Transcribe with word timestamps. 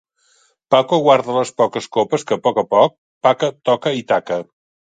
Paco 0.75 0.97
guarda 1.07 1.35
les 1.35 1.51
poques 1.63 1.89
copes 1.99 2.27
que, 2.31 2.39
a 2.41 2.45
poc 2.47 2.59
a 2.63 2.65
poc, 2.73 2.99
Paca 3.27 3.53
toca 3.73 3.95
i 4.03 4.05
taca. 4.15 4.43